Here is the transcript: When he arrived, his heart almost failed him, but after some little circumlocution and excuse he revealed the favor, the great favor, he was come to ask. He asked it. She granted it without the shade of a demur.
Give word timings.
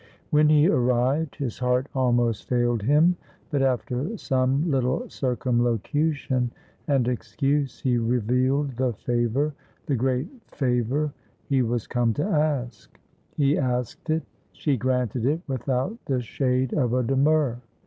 When 0.31 0.49
he 0.49 0.67
arrived, 0.67 1.35
his 1.35 1.59
heart 1.59 1.85
almost 1.93 2.49
failed 2.49 2.81
him, 2.81 3.17
but 3.51 3.61
after 3.61 4.17
some 4.17 4.67
little 4.67 5.07
circumlocution 5.07 6.49
and 6.87 7.07
excuse 7.07 7.79
he 7.81 7.99
revealed 7.99 8.77
the 8.77 8.93
favor, 8.93 9.53
the 9.85 9.95
great 9.95 10.27
favor, 10.47 11.13
he 11.45 11.61
was 11.61 11.85
come 11.85 12.15
to 12.15 12.23
ask. 12.25 12.99
He 13.37 13.59
asked 13.59 14.09
it. 14.09 14.23
She 14.53 14.75
granted 14.75 15.23
it 15.23 15.41
without 15.45 16.03
the 16.05 16.19
shade 16.19 16.73
of 16.73 16.93
a 16.93 17.03
demur. 17.03 17.61